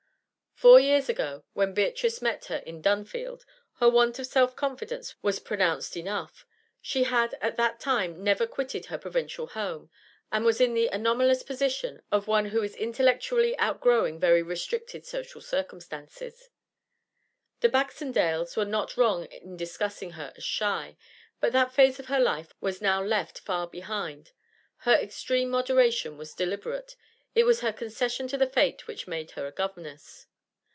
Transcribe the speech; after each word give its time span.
Four 0.53 0.79
years 0.79 1.09
ago, 1.09 1.43
when 1.53 1.73
Beatrice 1.73 2.21
met 2.21 2.45
her 2.45 2.57
in 2.57 2.83
Dunfield, 2.83 3.45
her 3.77 3.89
want 3.89 4.19
of 4.19 4.27
self 4.27 4.55
confidence 4.55 5.15
was 5.23 5.39
pronounced 5.39 5.97
enough; 5.97 6.45
she 6.79 7.05
had 7.05 7.35
at 7.41 7.57
that 7.57 7.79
time 7.79 8.23
never 8.23 8.45
quitted 8.45 8.85
her 8.85 8.99
provincial 8.99 9.47
home, 9.47 9.89
and 10.31 10.45
was 10.45 10.61
in 10.61 10.75
the 10.75 10.85
anomalous 10.89 11.41
position 11.41 12.03
of 12.11 12.27
one 12.27 12.45
who 12.49 12.61
is 12.61 12.75
intellectually 12.75 13.57
outgrowing 13.57 14.19
very 14.19 14.43
restricted 14.43 15.03
social 15.03 15.41
circumstances. 15.41 16.49
The 17.61 17.67
Baxendales 17.69 18.55
were 18.55 18.63
not 18.63 18.97
wrong 18.97 19.25
in 19.25 19.57
discussing 19.57 20.11
her 20.11 20.31
as 20.37 20.43
shy. 20.43 20.95
But 21.39 21.53
that 21.53 21.73
phase 21.73 21.97
of 21.99 22.05
her 22.05 22.19
life 22.19 22.53
was 22.61 22.83
now 22.83 23.01
left 23.03 23.39
far 23.39 23.65
behind. 23.67 24.29
Her 24.85 24.93
extreme 24.93 25.49
moderation 25.49 26.19
was 26.19 26.35
deliberate; 26.35 26.95
it 27.33 27.45
was 27.45 27.61
her 27.61 27.73
concession 27.73 28.27
to 28.27 28.37
the 28.37 28.45
fate 28.45 28.85
which 28.85 29.07
made 29.07 29.31
her 29.31 29.47
a 29.47 29.51
governess. 29.51 30.27